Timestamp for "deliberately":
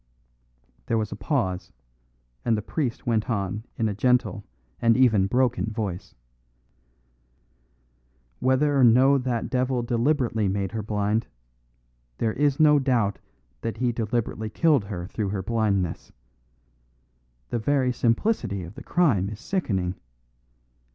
9.83-10.47, 13.91-14.49